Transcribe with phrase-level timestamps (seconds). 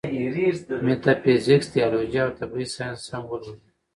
[0.85, 3.69] ميټافزکس، تيالوجي او طبعي سائنس هم ولولي